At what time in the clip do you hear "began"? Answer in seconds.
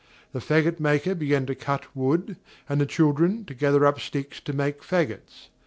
1.13-1.45